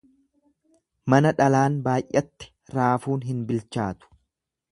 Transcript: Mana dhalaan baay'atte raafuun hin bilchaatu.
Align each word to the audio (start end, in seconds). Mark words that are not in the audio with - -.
Mana 1.13 1.33
dhalaan 1.41 1.75
baay'atte 1.89 2.49
raafuun 2.77 3.25
hin 3.29 3.47
bilchaatu. 3.53 4.13